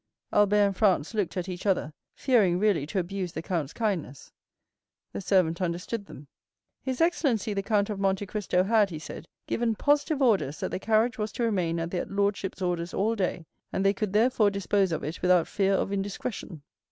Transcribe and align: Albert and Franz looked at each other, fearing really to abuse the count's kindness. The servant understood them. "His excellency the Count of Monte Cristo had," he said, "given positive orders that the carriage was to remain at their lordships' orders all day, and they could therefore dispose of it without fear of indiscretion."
Albert 0.33 0.55
and 0.55 0.75
Franz 0.75 1.13
looked 1.13 1.37
at 1.37 1.47
each 1.47 1.67
other, 1.67 1.93
fearing 2.15 2.57
really 2.57 2.87
to 2.87 2.97
abuse 2.97 3.33
the 3.33 3.41
count's 3.43 3.71
kindness. 3.71 4.31
The 5.13 5.21
servant 5.21 5.61
understood 5.61 6.07
them. 6.07 6.25
"His 6.81 7.01
excellency 7.01 7.53
the 7.53 7.61
Count 7.61 7.87
of 7.91 7.99
Monte 7.99 8.25
Cristo 8.25 8.63
had," 8.63 8.89
he 8.89 8.97
said, 8.97 9.27
"given 9.45 9.75
positive 9.75 10.19
orders 10.19 10.59
that 10.61 10.71
the 10.71 10.79
carriage 10.79 11.19
was 11.19 11.31
to 11.33 11.43
remain 11.43 11.79
at 11.79 11.91
their 11.91 12.05
lordships' 12.05 12.63
orders 12.63 12.95
all 12.95 13.15
day, 13.15 13.45
and 13.71 13.85
they 13.85 13.93
could 13.93 14.11
therefore 14.11 14.49
dispose 14.49 14.91
of 14.91 15.03
it 15.03 15.21
without 15.21 15.47
fear 15.47 15.73
of 15.75 15.91
indiscretion." 15.93 16.63